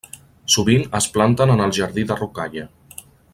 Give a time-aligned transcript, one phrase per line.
[0.53, 2.67] Sovint es planten en el jardí de rocalla.